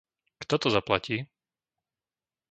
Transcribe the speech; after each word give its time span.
Kto 0.41 0.55
to 0.61 0.69
zaplatí? 0.75 1.15